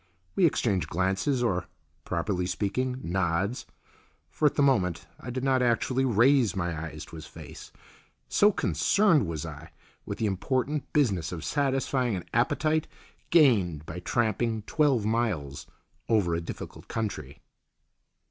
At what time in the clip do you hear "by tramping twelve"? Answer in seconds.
13.85-15.05